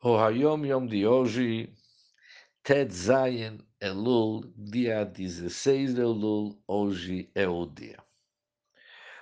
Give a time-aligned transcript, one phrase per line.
[0.00, 1.74] O Hayom Yom de hoje,
[2.62, 7.98] Ted Zayin Elul, dia 16 de Elul, hoje é o dia.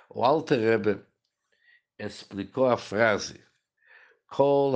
[0.07, 1.03] O Alter Rebbe
[1.97, 3.43] explicou a frase
[4.27, 4.73] Kol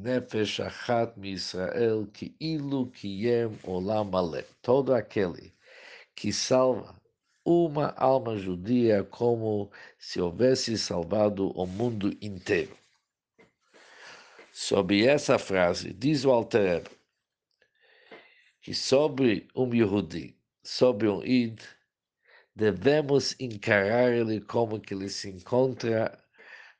[0.00, 4.12] Nefesh Achat MiYisrael Ki Ilu Kiyem Olam.
[4.62, 5.52] Todo aquele
[6.14, 6.94] que salva
[7.44, 12.83] uma alma judia como se houvesse salvado o mundo inteiro.
[14.56, 16.84] Sobre essa frase, diz o Alter
[18.62, 21.58] que sobre um Yehudi, sobre um Id,
[22.54, 26.16] devemos encarar ele como que ele se encontra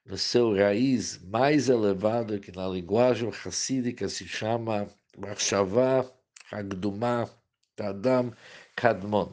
[0.06, 6.08] no seu raiz mais elevado, que na linguagem hassídica se chama Marshavá
[6.52, 7.28] Hagdumá
[7.74, 8.32] Tadam
[8.76, 9.32] Kadmon.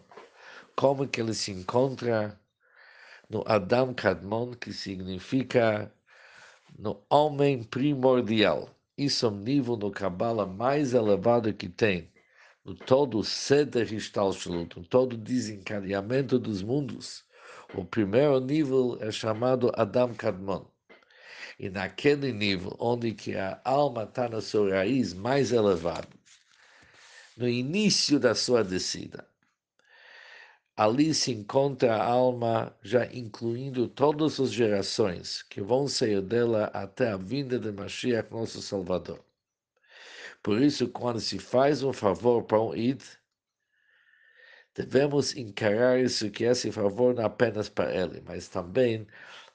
[0.75, 2.41] Como que ele se encontra
[3.29, 5.93] no Adam Kadmon, que significa
[6.77, 8.69] no homem primordial.
[8.97, 12.09] Isso é um nível no Kabbalah mais elevado que tem.
[12.63, 17.23] No todo Seder Histalshalut, no todo desencadeamento dos mundos.
[17.73, 20.65] O primeiro nível é chamado Adam Kadmon.
[21.57, 26.09] E naquele nível, onde que a alma está na sua raiz mais elevada,
[27.37, 29.27] no início da sua descida,
[30.83, 37.11] Ali se encontra a alma, já incluindo todas as gerações que vão sair dela até
[37.11, 39.23] a vinda de Mashiach, nosso Salvador.
[40.41, 42.99] Por isso, quando se faz um favor para um Id,
[44.73, 49.05] devemos encarar isso que esse favor não é apenas para ele, mas também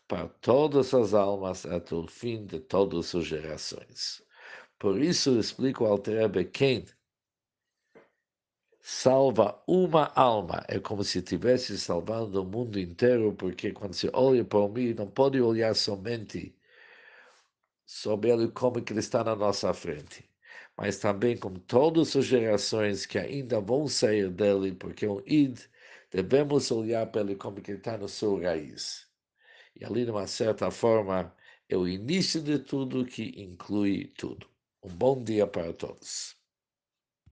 [0.06, 4.22] para todas as almas até o fim de todas as gerações.
[4.78, 6.86] Por isso, explico ao Terebe quem
[8.88, 14.44] salva uma alma, é como se estivesse salvando o mundo inteiro, porque quando você olha
[14.44, 16.54] para mim, não pode olhar somente
[17.84, 20.30] sobre ele como que ele está na nossa frente,
[20.76, 25.58] mas também com todas as gerações que ainda vão sair dele, porque o id,
[26.12, 29.08] devemos olhar para ele como que ele está no seu raiz.
[29.74, 31.34] E ali, de uma certa forma,
[31.68, 34.48] é o início de tudo que inclui tudo.
[34.82, 36.36] Um bom dia para todos.